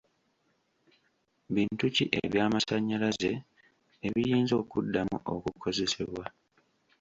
[1.55, 3.31] Bintu ki eby'amasannyalaze
[4.07, 6.25] ebiyinza okuddamu okukozesebwa?